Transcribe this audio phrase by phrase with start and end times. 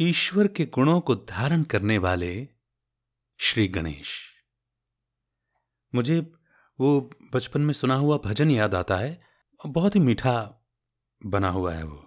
[0.00, 2.48] ईश्वर के गुणों को धारण करने वाले
[3.38, 4.32] श्री गणेश।
[5.94, 6.32] मुझे
[6.80, 9.22] वो बचपन में सुना हुआ भजन याद आता है,
[9.66, 10.66] बहुत ही मीठा
[11.26, 12.04] बना हुआ है वो।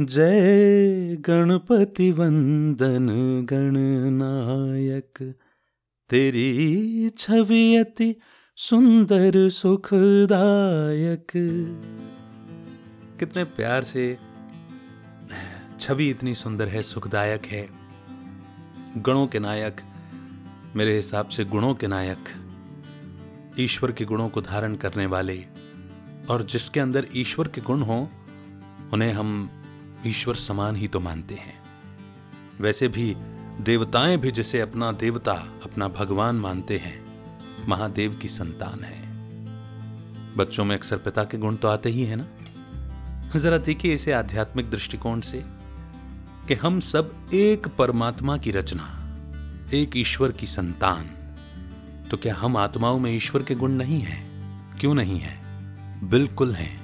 [0.00, 3.08] जय गणपति वंदन
[3.50, 5.34] गणनायक
[6.10, 8.16] तेरी छवि अति
[8.56, 11.26] सुंदर, सुखदायक।
[13.18, 14.29] कितने प्यार से
[15.80, 17.68] छवि इतनी सुंदर है, सुखदायक है।
[18.96, 19.80] गुणों के नायक,
[20.76, 22.28] मेरे हिसाब से गुणों के नायक,
[23.58, 25.46] ईश्वर के गुणों को धारण करने वाले
[26.30, 28.10] और जिसके अंदर ईश्वर के गुण हो,
[28.92, 29.50] उन्हें हम
[30.06, 31.60] ईश्वर समान ही तो मानते हैं।
[32.60, 33.14] वैसे भी
[33.60, 37.04] देवताएँ भी जिसे अपना देवता, अपना भगवान मानते हैं,
[37.68, 39.02] महादेव की संतान है।
[40.36, 42.26] बच्चों में अक्सर पिता के गुण तो आते ही है ना?
[43.38, 45.59] जरा देखिए इसे आध्यात्मिक दृष्टिकोण से।
[46.48, 48.96] कि हम सब एक परमात्मा की रचना,
[49.74, 51.04] एक ईश्वर की संतान।
[52.10, 54.30] तो क्या हम आत्माओं में ईश्वर के गुण नहीं हैं?
[54.78, 55.40] क्यों नहीं है?
[56.08, 56.80] बिल्कुल हैं।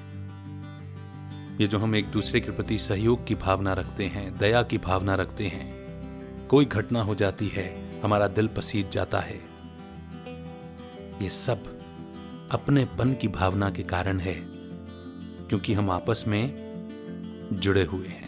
[1.61, 5.15] ये जो हम एक दूसरे के प्रति सहयोग की भावना रखते हैं, दया की भावना
[5.15, 5.77] रखते हैं,
[6.47, 9.41] कोई घटना हो जाती है, हमारा दिल पसीज जाता है।
[11.23, 11.81] ये सब
[12.51, 14.35] अपनेपन की भावना के कारण है,
[15.49, 16.67] क्योंकि हम आपस में
[17.53, 18.26] जुड़े हुए हैं।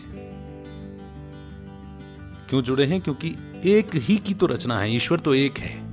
[2.48, 3.00] क्यों जुड़े हैं?
[3.00, 5.88] क्योंकि एक ही की तो रचना है, ईश्वर तो एक है।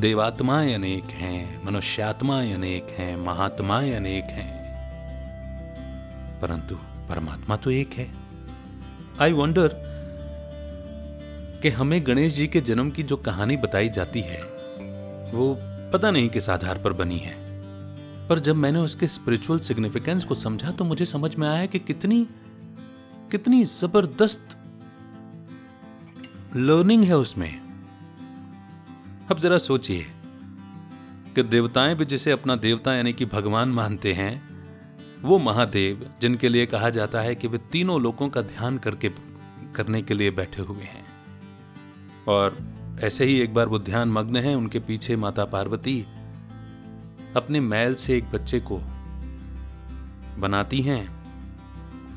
[0.00, 4.60] देवात्माएँ अनेक हैं, मनुष्यात्माएँ अनेक हैं, महात्माएँ अनेक हैं।
[6.40, 6.74] परंतु
[7.08, 8.10] परमात्मा तो एक है।
[9.20, 9.70] आई वंडर
[11.62, 14.42] कि हमें गणेश जी के जन्म की जो कहानी बताई जाती है,
[15.32, 15.58] वो
[15.92, 17.34] पता नहीं किस आधार पर बनी है।
[18.28, 22.26] पर जब मैंने उसके स्पिरिचुअल सिग्निफिकेंस को समझा तो मुझे समझ में आया कि कितनी
[23.30, 24.56] कितनी ज़बरदस्त
[26.56, 27.60] लर्निंग है उसमें।
[29.30, 30.06] अब जरा सोचिए
[31.34, 34.42] कि देवताएँ भी जिसे अपना देवता यानी कि भगवान मानते हैं,
[35.22, 39.08] वो महादेव जिनके लिए कहा जाता है कि वे तीनों लोगों का ध्यान करके,
[39.74, 41.06] करने के लिए बैठे हुए हैं।
[42.28, 42.58] और
[43.00, 46.06] ऐसे ही एक बार वो ध्यान मग्न है, उनके पीछे माता पार्वती
[47.36, 48.78] अपने मैल से एक बच्चे को
[50.38, 51.20] बनाती हैं,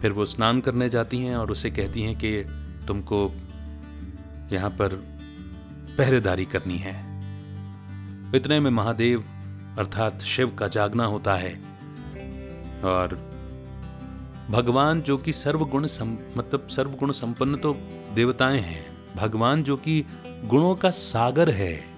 [0.01, 2.43] फिर वो स्नान करने जाती हैं और उसे कहती हैं कि
[2.87, 3.35] तुमको
[4.53, 4.95] यहाँ पर
[5.97, 7.13] पहरेदारी करनी है।
[8.35, 9.23] इतने में महादेव
[9.79, 11.53] अर्थात शिव का जागना होता है।
[12.83, 13.33] और
[14.49, 17.73] भगवान जो कि सर्वगुण सम, मतलब सर्वगुण संपन्न तो
[18.13, 21.93] देवताएँ हैं। भगवान जो कि गुणों का सागर है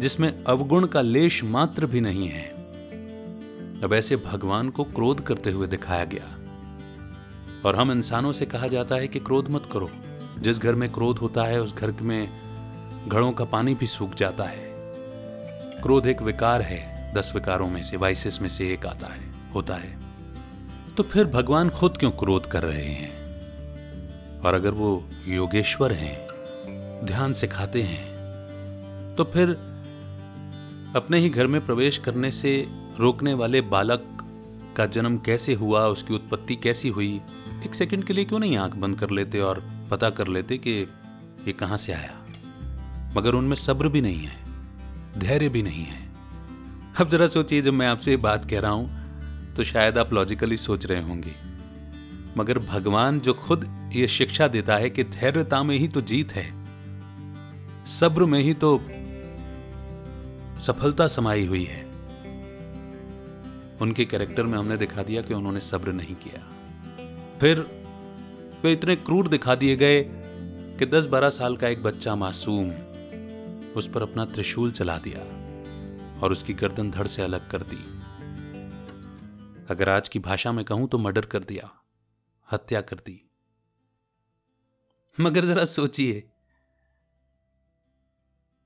[0.00, 2.48] जिसमें अवगुण का लेश मात्र भी नहीं है।
[3.82, 6.26] अब ऐसे भगवान को क्रोध करते हुए दिखाया गया।
[7.64, 9.90] और हम इंसानों से कहा जाता है कि क्रोध मत करो।
[10.38, 12.28] जिस घर में क्रोध होता है, उस घर में
[13.08, 14.66] घड़ों का पानी भी सूख जाता है।
[15.82, 19.74] क्रोध एक विकार है, दस विकारों में से वाइसिस में से एक आता है, होता
[19.74, 19.98] है।
[20.96, 23.26] तो फिर भगवान खुद क्यों क्रोध कर रहे हैं?
[24.40, 26.26] और अगर वो योगेश्वर हैं,
[27.06, 28.16] ध्यान सिखाते हैं
[29.16, 29.48] तो फिर
[30.96, 32.66] अपने ही घर में प्रवेश करने से
[32.98, 34.04] रोकने वाले बालक
[34.76, 37.20] का जन्म कैसे हुआ, उसकी उत्पत्ति कैसी हुई?
[37.66, 40.72] एक सेकंड के लिए क्यों नहीं आँख बंद कर लेते और पता कर लेते कि
[41.46, 42.14] ये कहाँ से आया।
[43.16, 44.36] मगर उनमें सब्र भी नहीं है,
[45.18, 46.04] धैर्य भी नहीं है।
[47.00, 50.86] अब जरा सोचिए, जब मैं आपसे बात कह रहा हूँ तो शायद आप लॉजिकली सोच
[50.86, 51.34] रहे होंगे।
[52.36, 56.44] मगर भगवान जो खुद ये शिक्षा देता है कि धैर्यता में ही तो जीत है,
[57.90, 58.78] सब्र में ही तो
[60.60, 61.84] सफलता समाई हुई है।
[63.80, 66.42] उनके कैरेक्टर में हमने दिखा दिया कि उन्होंने सब्र नहीं किया।
[67.40, 67.64] फिर
[68.64, 70.02] वे इतने क्रूर दिखा दिए गए
[70.78, 72.70] कि 10-12 साल का एक बच्चा मासूम
[73.76, 75.20] उस पर अपना त्रिशूल चला दिया
[76.20, 77.82] और उसकी गर्दन धड़ से अलग कर दी।
[79.70, 81.70] अगर आज की भाषा में कहूँ तो मर्डर कर दिया,
[82.48, 83.20] हत्या कर दी।
[85.20, 86.22] मगर जरा सोचिए,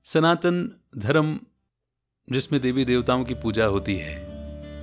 [0.05, 1.39] सनातन धर्म
[2.27, 4.15] जिसमें देवी देवताओं की पूजा होती है,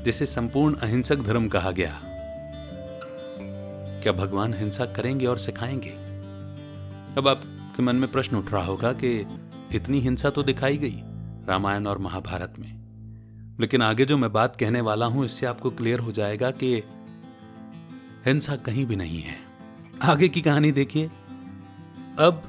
[0.05, 2.01] जिसे संपूर्ण अहिंसक धर्म कहा गया
[4.03, 5.91] क्या भगवान हिंसा करेंगे और सिखाएँगे?
[7.19, 9.27] अब आपके मन में प्रश्न उठ रहा होगा कि
[9.75, 11.03] इतनी हिंसा तो दिखाई गई
[11.47, 12.79] रामायण और महाभारत में।
[13.61, 16.83] लेकिन आगे जो मैं बात कहने वाला हूँ, इससे आपको क्लियर हो जाएगा कि
[18.27, 19.37] हिंसा कहीं भी नहीं है।
[20.03, 21.07] आगे की कहानी देखिए।
[22.19, 22.43] अब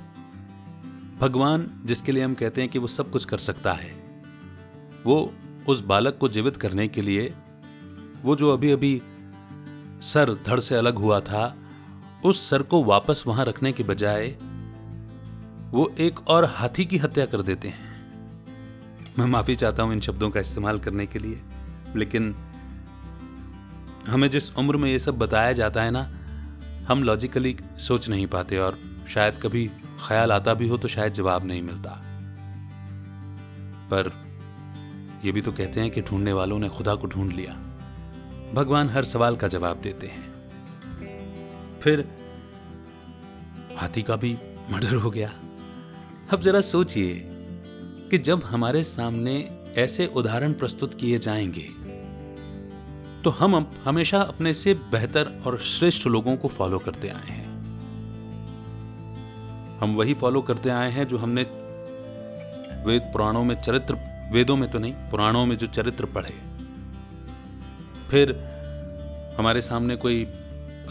[1.21, 4.21] भगवान, जिसके लिए हम कहते हैं कि वो सब कुछ कर सकता है,
[5.05, 5.33] वो
[5.67, 7.33] उस बालक को जीवित करने के लिए,
[8.23, 9.01] वो जो अभी अभी
[10.03, 11.55] सर धड़ से अलग हुआ था,
[12.25, 14.27] उस सर को वापस वहाँ रखने के बजाय
[15.71, 17.87] वो एक और हाथी की हत्या कर देते हैं।
[19.19, 21.41] मैं माफ़ी चाहता हूँ इन शब्दों का इस्तेमाल करने के लिए,
[21.95, 22.33] लेकिन
[24.07, 26.01] हमें जिस उम्र में ये सब बताया जाता है ना,
[26.87, 28.77] हम लॉजिकली सोच नहीं पाते और
[29.09, 29.65] शायद कभी
[30.07, 31.89] ख्याल आता भी हो तो शायद जवाब नहीं मिलता।
[33.91, 34.11] पर
[35.25, 37.53] यह भी तो कहते हैं कि ढूँढने वालों ने खुदा को ढूंढ लिया।
[38.53, 42.07] भगवान हर सवाल का जवाब देते हैं। फिर
[43.77, 44.37] हाथी का भी
[44.71, 45.33] मर्डर हो गया।
[46.33, 47.21] अब जरा सोचिए
[48.11, 51.67] कि जब हमारे सामने ऐसे उदाहरण प्रस्तुत किए जाएँगे
[53.23, 57.47] तो हम हमेशा अपने से बेहतर और श्रेष्ठ लोगों को फॉलो करते आए हैं।
[59.79, 61.41] हम वही फॉलो करते आए हैं जो हमने
[62.85, 63.97] वेद पुराणों में चरित्र,
[64.33, 66.48] वेदों में तो नहीं, पुराणों में जो चरित्र पढ़े।
[68.11, 68.35] फिर
[69.37, 70.23] हमारे सामने कोई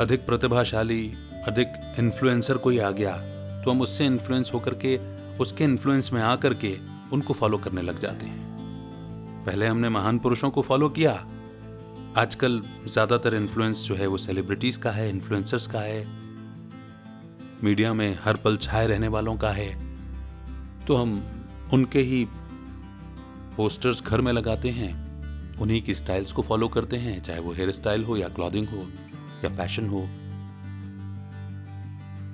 [0.01, 1.13] अधिक प्रतिभाशाली,
[1.47, 3.17] अधिक इन्फ्लुएंसर कोई आ गया
[3.63, 4.97] तो हम उससे इन्फ्लुएंस होकर के,
[5.39, 6.77] उसके इन्फ्लुएंस में आकर के
[7.13, 11.13] उनको फॉलो करने लग जाते हैं। पहले हमने महान पुरुषों को फॉलो किया।
[12.17, 16.07] आजकल ज़्यादातर इन्फ्लुएंस जो है वो सेलिब्रिटीज का है इन्फ्लुएंसर्स का है।
[17.65, 19.69] मीडिया में हर पल छाए रहने वालों का है।
[20.87, 21.23] तो हम
[21.73, 22.25] उनके ही
[23.57, 25.08] पोस्टर्स घर में लगाते हैं।
[25.61, 28.87] उन्हीं की स्टाइल्स को फॉलो करते हैं, चाहे वो हेयर स्टाइल हो या क्लॉथिंग हो
[29.45, 30.01] या फ़ैशन हो,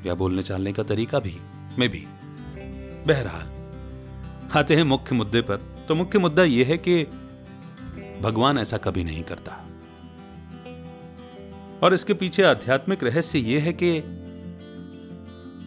[0.06, 1.36] या बोलने चालने का तरीका भी,
[1.78, 2.06] मैं भी।
[3.06, 3.46] बहरहाल,
[4.58, 5.56] आते हैं मुख्य मुद्दे पर।
[5.88, 7.04] तो मुख्य मुद्दा यह है कि
[8.20, 9.52] भगवान ऐसा कभी नहीं करता।
[11.82, 14.00] और इसके पीछे आध्यात्मिक रहस्य यह है कि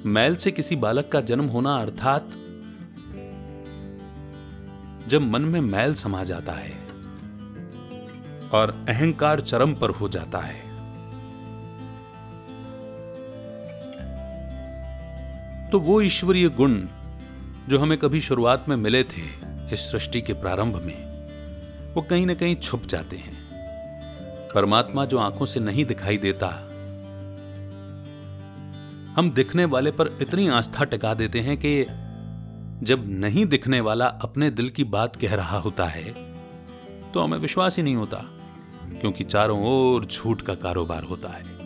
[0.06, 2.32] मैल से किसी बालक का जन्म होना अर्थात
[5.08, 6.87] जब मन में मैल समा जाता है
[8.54, 10.66] और अहंकार चरम पर हो जाता है।
[15.70, 16.82] तो वो ईश्वरीय गुण
[17.70, 19.26] जो हमें कभी शुरुआत में मिले थे
[19.74, 23.36] इस सृष्टि के प्रारंभ में, वो कहीं ना कहीं छुप जाते हैं।
[24.56, 26.48] परमात्मा जो आँखों से नहीं दिखाई देता,
[29.18, 31.82] हम दिखने वाले पर इतनी आस्था टिका देते हैं कि
[32.86, 36.14] जब नहीं दिखने वाला अपने दिल की बात कह रहा होता है
[37.12, 38.24] तो हमें विश्वास ही नहीं होता।
[39.02, 41.58] क्योंकि चारों ओर झूठ का कारोबार होता है।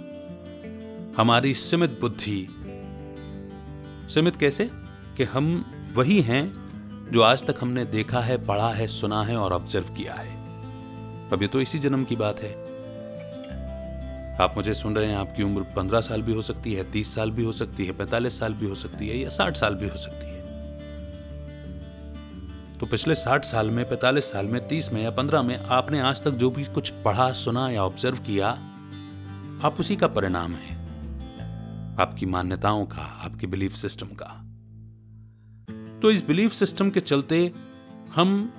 [1.14, 2.48] हमारी सीमित बुद्धि,
[4.14, 4.70] सीमित कैसे?
[5.18, 5.66] कि हम
[5.96, 6.62] वही हैं
[7.12, 10.32] जो आज तक हमने देखा है, पढ़ा है, सुना है और ऑब्ज़र्व किया है।
[11.32, 12.72] अब ये तो इसी जन्म की बात है।
[14.38, 17.32] आप मुझे सुन रहे हैं, आपकी उम्र पंद्रह साल भी हो सकती है, तीस साल
[17.32, 19.98] भी हो सकती है, पैंतालीस साल भी हो सकती है या साठ साल भी हो
[19.98, 20.31] सकती है।
[22.82, 26.24] तो पिछले साठ साल में, पैंतालीस साल में, तीस में या पंद्रह में आपने आज
[26.24, 28.50] तक जो भी कुछ पढ़ा, सुना या ऑब्ज़र्व किया,
[29.64, 30.76] आप उसी का परिणाम है।
[32.02, 34.46] आपकी मान्यताओं का, आपके बिलीफ सिस्टम का।
[36.00, 37.54] तो इस बिलीफ सिस्टम के चलते
[38.16, 38.54] हम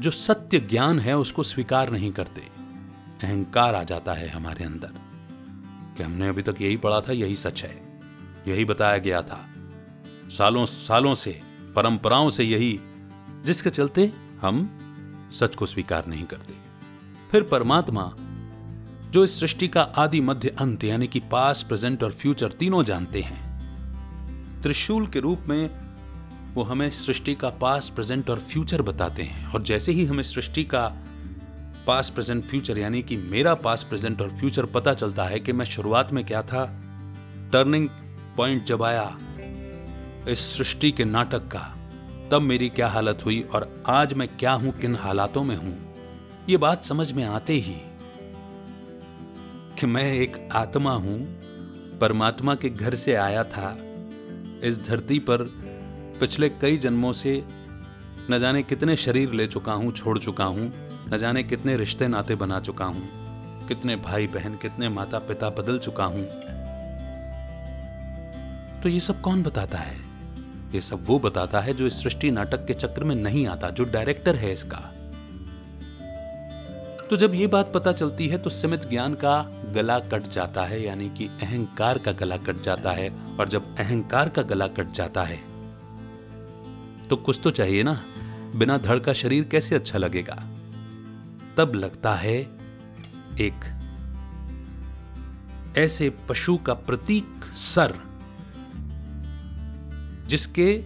[0.00, 2.40] जो सत्य ज्ञान है उसको स्वीकार नहीं करते।
[3.26, 4.90] अहंकार आ जाता है हमारे अंदर।
[5.96, 8.00] कि हमने अभी तक यही पढ़ा था, यही सच है।
[8.48, 9.46] यही बताया गया था।
[10.28, 11.40] सालों सालों से,
[11.76, 12.80] परंपराओं से यही
[13.44, 14.76] जिसके चलते हम
[15.32, 16.54] सच को स्वीकार नहीं करते।
[17.30, 18.14] फिर परमात्मा,
[19.10, 23.20] जो इस सृष्टि का आदि मध्य अंत, यानी कि पास प्रेजेंट और फ्यूचर तीनों जानते
[23.20, 23.50] हैं,
[24.62, 25.70] त्रिशूल के रूप में
[26.54, 30.64] वो हमें सृष्टि का पास प्रेजेंट और फ्यूचर बताते हैं। और जैसे ही हमें सृष्टि
[30.64, 30.96] का
[31.86, 35.64] पास प्रेजेंट, फ्यूचर, यानी कि मेरा पास प्रेजेंट और फ्यूचर पता चलता है कि मैं
[35.64, 36.64] शुरुआत में क्या था,
[37.52, 37.88] टर्निंग
[38.36, 39.18] पॉइंट जब आया
[40.28, 41.76] इस सृष्टि के नाटक का
[42.30, 45.94] तब मेरी क्या हालत हुई और आज मैं क्या हूँ, किन हालातों में हूँ?
[46.48, 47.74] ये बात समझ में आते ही
[49.78, 51.18] कि मैं एक आत्मा हूँ,
[51.98, 53.70] परमात्मा के घर से आया था।
[54.62, 55.42] इस धरती पर
[56.20, 57.42] पिछले कई जन्मों से
[58.30, 60.72] न जाने कितने शरीर ले चुका हूँ, छोड़ चुका हूँ,
[61.12, 65.78] न जाने कितने रिश्ते नाते बना चुका हूँ, कितने भाई बहन कितने माता पिता बदल
[65.78, 66.24] चुका हूँ।
[68.82, 70.09] तो ये सब कौन बताता है?
[70.72, 73.84] ये सब वो बताता है जो इस सृष्टि नाटक के चक्र में नहीं आता, जो
[73.84, 74.78] डायरेक्टर है इसका।
[77.10, 79.40] तो जब ये बात पता चलती है तो सीमित ज्ञान का
[79.74, 83.08] गला कट जाता है, यानी कि अहंकार का गला कट जाता है,
[83.38, 85.38] और जब अहंकार का गला कट जाता है
[87.08, 87.92] तो कुछ तो चाहिए ना।
[88.56, 90.34] बिना धड़ का शरीर कैसे अच्छा लगेगा?
[91.56, 92.36] तब लगता है
[93.40, 93.64] एक
[95.78, 97.94] ऐसे पशु का प्रतीक सर
[100.30, 100.84] जिसके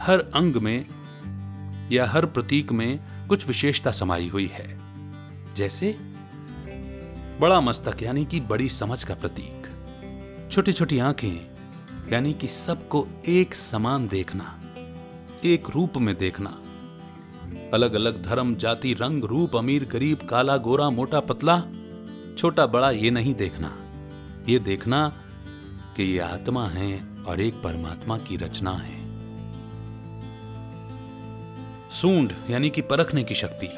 [0.00, 0.86] हर अंग में
[1.92, 4.78] या हर प्रतीक में कुछ विशेषता समाई हुई है।
[5.54, 5.96] जैसे
[7.40, 9.66] बड़ा मस्तक, यानी कि बड़ी समझ का प्रतीक।
[10.52, 11.50] छोटी छोटी आँखें,
[12.12, 14.60] यानी कि सबको एक समान देखना,
[15.44, 16.50] एक रूप में देखना।
[17.74, 21.62] अलग अलग धर्म, जाति, रंग, रूप, अमीर, गरीब, काला, गोरा, मोटा, पतला,
[22.38, 23.76] छोटा, बड़ा, ये नहीं देखना।
[24.48, 25.08] ये देखना
[25.96, 28.96] कि ये आत्मा है और एक परमात्मा की रचना है।
[31.90, 33.68] सूंड यानी कि परखने की शक्ति।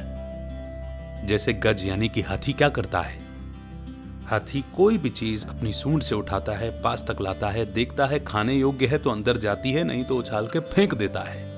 [1.27, 3.19] जैसे गज यानी कि हाथी क्या करता है?
[4.27, 8.25] हाथी कोई भी चीज़ अपनी सूंड से उठाता है, पास तक लाता है, देखता है,
[8.25, 11.51] खाने योग्य है तो अंदर जाती है, नहीं तो उछाल के फेंक देता है।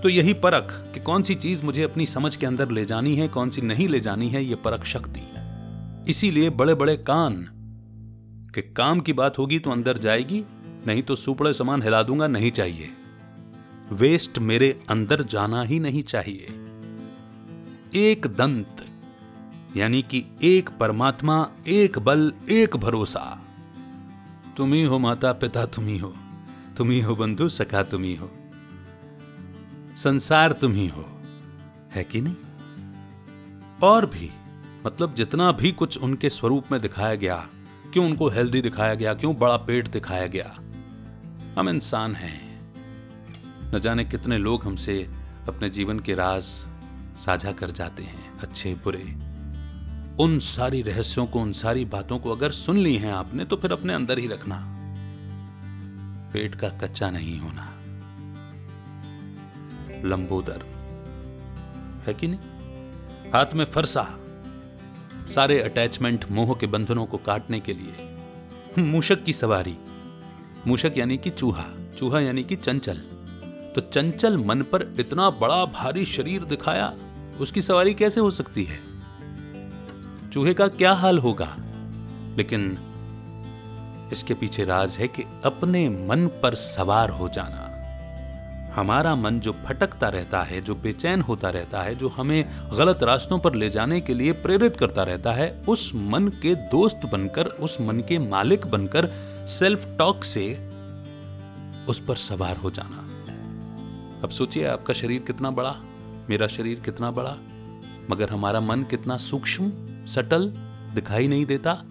[0.00, 3.28] तो यही परख कि कौन सी चीज़ मुझे अपनी समझ के अंदर ले जानी है,
[3.28, 5.22] कौन सी नहीं ले जानी है, ये परख शक्ति।
[6.10, 7.48] इसीलिए बड़े बड़े कान,
[8.54, 10.44] कि काम की बात होगी तो अंदर जाएगी
[10.88, 12.90] नहीं तो सुपड़े समान हिला दूँगा, नहीं चाहिए।
[13.92, 16.46] वेस्ट मेरे अंदर जाना ही नहीं चाहिए।
[17.94, 18.86] एक दंत,
[19.76, 23.44] यानी कि एक परमात्मा, एक बल, एक भरोसा।
[24.56, 26.16] तुम ही हो माता, पिता तुम ही हो।
[26.76, 28.30] तुम ही हो बंधु, सखा तुम ही हो।
[29.96, 31.04] संसार तुम ही हो।
[31.94, 32.36] है कि नहीं?
[33.82, 34.30] और भी
[34.86, 37.48] मतलब जितना भी कुछ उनके स्वरूप में दिखाया गया,
[37.92, 40.60] क्यों उनको हेल्दी दिखाया गया, क्यों बड़ा पेट दिखाया गया
[41.58, 42.72] हम इंसान हैं।
[43.74, 45.10] न जाने कितने लोग हमसे
[45.48, 46.42] अपने जीवन के राज
[47.18, 49.02] साझा कर जाते हैं, अच्छे, बुरे।
[50.24, 53.72] उन सारी रहस्यों को, उन सारी बातों को अगर सुन ली हैं आपने तो फिर
[53.72, 54.64] अपने अंदर ही रखना।
[56.32, 57.72] पेट का कच्चा नहीं होना।
[60.08, 60.62] लंबोदर।
[62.06, 62.40] है कि नहीं?
[63.32, 64.16] हाथ में फरसा।
[65.34, 68.18] सारे अटैचमेंट मोह के बंधनों को काटने के लिए।
[68.82, 69.78] मूषक की सवारी।
[70.68, 71.64] मूषक यानी कि चूहा
[71.98, 72.98] चूहा यानी कि चंचल।
[73.74, 76.94] तो चंचल मन पर इतना बड़ा भारी शरीर दिखाया,
[77.40, 78.80] उसकी सवारी कैसे हो सकती है?
[80.30, 81.56] चूहे का क्या हाल होगा?
[82.36, 82.78] लेकिन
[84.12, 87.67] इसके पीछे राज है कि अपने मन पर सवार हो जाना।
[88.78, 93.38] हमारा मन जो भटकता रहता है, जो बेचैन होता रहता है, जो हमें गलत रास्तों
[93.38, 97.80] पर ले जाने के लिए प्रेरित करता रहता है, उस मन के दोस्त बनकर, उस
[97.80, 99.06] मन के मालिक बनकर
[99.48, 100.70] सेल्फ टॉक से
[101.88, 102.96] उस पर सवार हो जाना।
[104.22, 105.76] अब सोचिए, आपका शरीर कितना बड़ा?
[106.30, 107.36] मेरा शरीर कितना बड़ा?
[108.10, 109.72] मगर हमारा मन कितना सूक्ष्म,
[110.06, 110.48] सटल
[110.94, 111.84] दिखाई नहीं देता?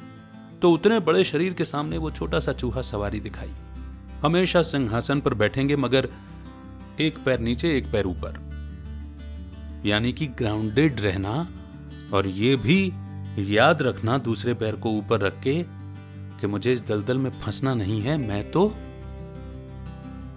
[0.62, 3.51] तो उतने बड़े शरीर के सामने वो छोटा सा चूहा सवारी दिखाई।
[4.25, 6.10] हमेशा सिंहासन पर बैठेंगे, मगर
[7.00, 8.46] एक पैर नीचे, एक पैर ऊपर।
[9.86, 11.48] यानी कि ग्राउंडेड रहना
[12.13, 12.94] और ये भी
[13.58, 15.63] याद रखना दूसरे पैर को ऊपर रख के
[16.39, 18.75] कि मुझे इस दलदल में फंसना नहीं है, मैं तो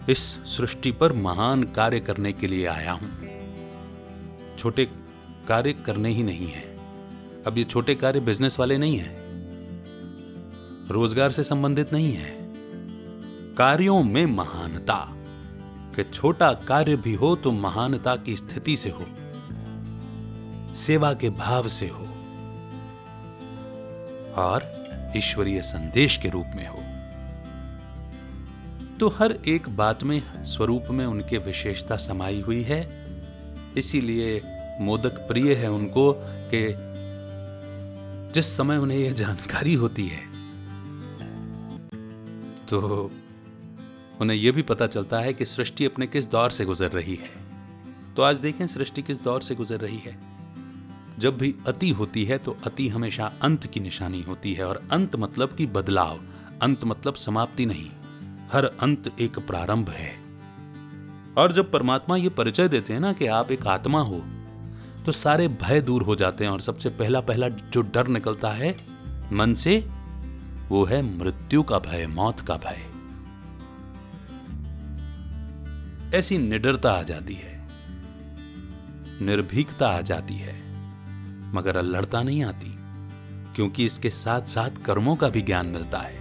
[0.09, 0.19] इस
[0.57, 3.11] सृष्टि पर महान कार्य करने के लिए आया हूँ।
[4.59, 4.85] छोटे
[5.49, 6.63] कार्य करने ही नहीं है।
[7.47, 9.15] अब ये छोटे कार्य बिज़नेस वाले नहीं है।
[10.91, 12.35] रोज़गार से संबंधित नहीं है।
[13.55, 15.17] कार्यों में महानता।
[16.05, 19.05] छोटा कार्य भी हो तो महानता की स्थिति से हो,
[20.77, 22.05] सेवा के भाव से हो,
[24.37, 24.69] और
[25.17, 26.83] ईश्वरीय संदेश के रूप में हो।
[28.99, 32.81] तो हर एक बात में, स्वरूप में उनके विशेषता समाई हुई है।
[33.77, 34.43] इसीलिए
[34.81, 36.13] मोदक प्रिय है उनको
[36.53, 36.67] कि
[38.35, 40.29] जिस समय उन्हें यह जानकारी होती है
[42.67, 43.11] तो
[44.21, 48.15] उन्हें यह भी पता चलता है कि सृष्टि अपने किस दौर से गुजर रही है।
[48.15, 50.19] तो आज देखें सृष्टि किस दौर से गुजर रही है।
[51.19, 55.17] जब भी अति होती है तो अति हमेशा अंत की निशानी होती है और अंत
[55.17, 56.21] मतलब की बदलाव,
[56.63, 57.89] अंत मतलब समाप्ति नहीं,
[58.53, 60.13] हर अंत एक प्रारंभ है।
[61.39, 64.23] और जब परमात्मा ये परिचय देते हैं ना कि आप एक आत्मा हो
[65.07, 68.77] तो सारे भय दूर हो जाते हैं और सबसे पहला पहला जो डर निकलता है
[69.33, 69.79] मन से,
[70.69, 72.90] वो है मृत्यु का भय, मौत का भय।
[76.15, 77.69] ऐसी निडरता आ जाती है।
[79.23, 80.63] निर्भीकता आ जाती है।
[81.55, 82.77] मगर अल्लड़ता नहीं आती,
[83.55, 86.21] क्योंकि इसके साथ साथ कर्मों का भी ज्ञान मिलता है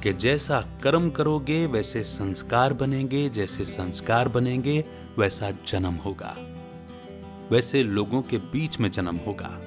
[0.00, 4.84] कि जैसा कर्म करोगे, वैसे संस्कार बनेंगे, जैसे संस्कार बनेंगे,
[5.18, 6.36] वैसा जन्म होगा।
[7.50, 9.60] वैसे लोगों के बीच में जन्म होगा।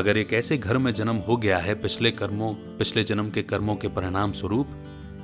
[0.00, 3.76] अगर एक ऐसे घर में जन्म हो गया है पिछले कर्मों, पिछले जन्म के कर्मों
[3.76, 4.68] के परिणाम स्वरूप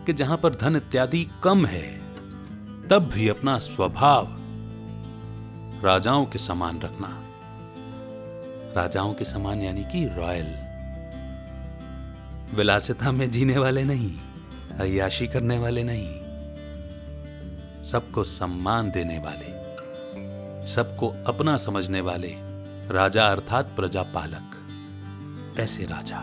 [0.06, 2.03] कि जहाँ पर धन इत्यादि कम है
[2.90, 4.26] तब भी अपना स्वभाव
[5.84, 7.08] राजाओं के समान रखना।
[8.76, 10.46] राजाओं के समान यानी कि रॉयल।
[12.56, 14.12] विलासिता में जीने वाले नहीं
[14.78, 16.24] अयाशी करने वाले नहीं।
[17.84, 19.64] सबको सम्मान देने वाले,
[20.66, 22.34] सबको अपना समझने वाले
[22.88, 24.50] राजा अर्थात प्रजा पालक
[25.60, 26.20] ऐसे राजा।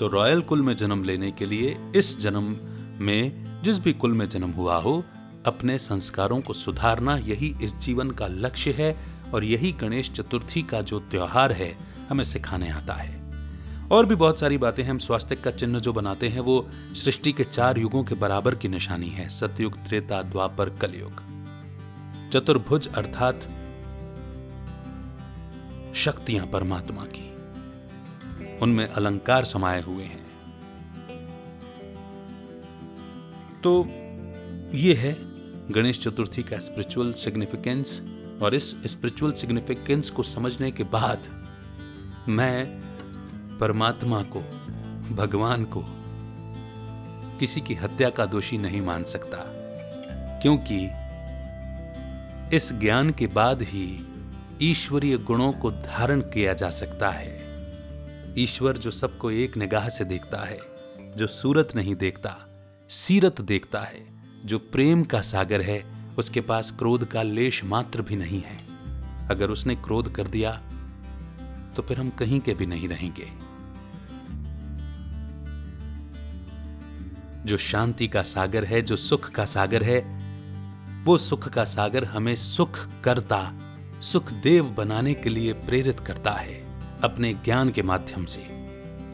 [0.00, 2.56] तो रॉयल कुल में जन्म लेने के लिए इस जन्म
[3.00, 5.04] में जिस भी कुल में जन्म हुआ हो,
[5.46, 9.00] अपने संस्कारों को सुधारना यही इस जीवन का लक्ष्य है
[9.34, 11.76] और यही गणेश चतुर्थी का जो त्योहार है,
[12.10, 13.26] हमें सिखाने आता है।
[13.88, 17.44] और भी बहुत सारी बातें हम स्वास्थ्य का चिन्ह जो बनाते हैं, वो सृष्टि के
[17.44, 21.22] चार युगों के बराबर की निशानी है, सतयुग, त्रेता, द्वापर, कलयुग।
[22.32, 23.40] चतुर्भुज अर्थात
[25.94, 27.36] शक्तियाँ परमात्मा की।
[28.58, 30.25] उनमें अलंकार समाये हुए हैं।
[33.66, 33.86] तो
[34.76, 35.16] ये है
[35.72, 38.00] गणेश चतुर्थी का स्पिरिचुअल सिग्निफिकेंस
[38.42, 41.28] और इस स्पिरिचुअल सिग्निफिकेंस को समझने के बाद
[42.28, 42.66] मैं
[43.58, 44.40] परमात्मा को,
[45.14, 45.82] भगवान को
[47.38, 49.38] किसी की हत्या का दोषी नहीं मान सकता,
[50.42, 50.86] क्योंकि
[52.56, 54.06] इस ज्ञान के बाद ही
[54.62, 57.38] ईश्वरीय गुणों को धारण किया जा सकता है।
[58.38, 60.58] ईश्वर जो सबको एक निगाह से देखता है,
[61.16, 62.36] जो सूरत नहीं देखता
[62.88, 64.06] सीरत देखता है।
[64.44, 65.84] जो प्रेम का सागर है,
[66.18, 68.58] उसके पास क्रोध का लेश मात्र भी नहीं है।
[69.28, 70.62] अगर उसने क्रोध कर दिया
[71.76, 73.28] तो फिर हम कहीं के भी नहीं रहेंगे।
[77.44, 80.00] जो शांति का सागर है, जो सुख का सागर है,
[81.04, 83.52] वो सुख का सागर हमें सुख करता,
[84.00, 86.54] सुख देव बनाने के लिए प्रेरित करता है,
[87.00, 88.46] अपने ज्ञान के माध्यम से।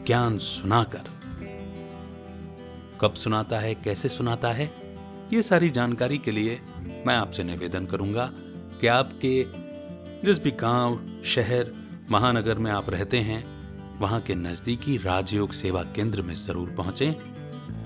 [0.07, 1.22] ज्ञान सुनाकर।
[3.03, 4.69] कब सुनाता है, कैसे सुनाता है,
[5.33, 6.59] ये सारी जानकारी के लिए
[7.07, 8.29] मैं आपसे निवेदन करूँगा
[8.81, 9.43] कि आपके
[10.25, 11.71] जिस भी गाँव, शहर,
[12.11, 13.43] महानगर में आप रहते हैं,
[13.99, 17.13] वहाँ के नजदीकी राजयोग सेवा केंद्र में ज़रूर पहुंचें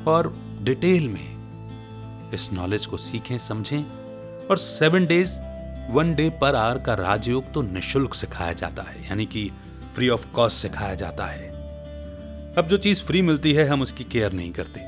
[0.06, 5.40] और डिटेल में इस नॉलेज को सीखें, समझें और seven days
[5.92, 9.50] one day per hour का राजयोग तो निशुल्क सिखाया जाता है, यानी कि
[9.96, 11.56] फ्री ऑफ़ कॉस्ट सिखाया जाता है।
[12.58, 14.87] अब जो चीज़ फ्री मिलती है, हम उसकी केयर नहीं करते।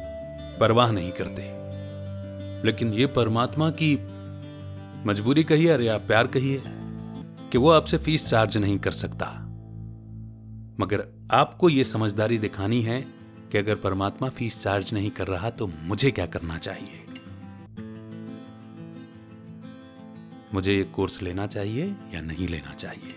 [0.59, 1.59] परवाह नहीं करते।
[2.67, 3.95] लेकिन ये परमात्मा की
[5.07, 6.63] मजबूरी कहिए अरे आप प्यार कहिए
[7.51, 9.45] कि वो आपसे फ़ीस चार्ज नहीं कर सकता।
[10.79, 13.01] मगर आपको यह समझदारी दिखानी है
[13.51, 17.05] कि अगर परमात्मा फ़ीस चार्ज नहीं कर रहा तो मुझे क्या करना चाहिए?
[20.53, 23.15] मुझे ये कोर्स लेना चाहिए या नहीं लेना चाहिए?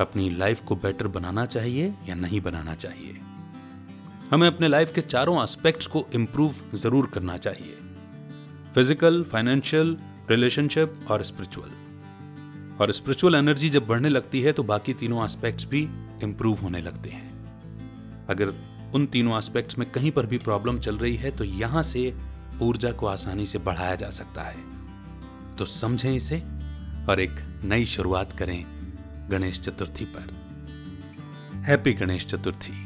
[0.00, 3.20] अपनी लाइफ को बेटर बनाना चाहिए या नहीं बनाना चाहिए?
[4.30, 7.76] हमें अपने लाइफ के चारों एस्पेक्ट्स को इम्प्रूव ज़रूर करना चाहिए।
[8.74, 9.96] फ़िज़िकल फाइनेंशियल
[10.30, 11.70] रिलेशनशिप और स्पिरिचुअल
[12.80, 15.82] और स्पिरिचुअल एनर्जी जब बढ़ने लगती है तो बाकी तीनों एस्पेक्ट्स भी
[16.22, 18.52] इम्प्रूव होने लगते हैं। अगर
[18.94, 22.12] उन तीनों एस्पेक्ट्स में कहीं पर भी प्रॉब्लम चल रही है तो यहाँ से
[22.62, 26.42] ऊर्जा को आसानी से बढ़ाया जा सकता है। तो समझें इसे
[27.08, 28.64] और एक नई शुरुआत करें
[29.30, 30.34] गणेश चतुर्थी पर।
[31.66, 32.85] हैप्पी गणेश चतुर्थी।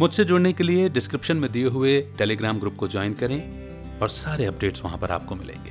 [0.00, 4.44] मुझसे जुड़ने के लिए डिस्क्रिप्शन में दिए हुए टेलीग्राम ग्रुप को ज्वाइन करें और सारे
[4.44, 5.70] अपडेट्स वहाँ पर आपको मिलेंगे।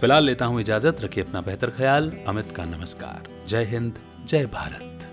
[0.00, 5.11] फ़िलहाल लेता हूँ इजाज़त, रखिए अपना बेहतर ख्याल। अमित का नमस्कार। जय हिंद, जय भारत।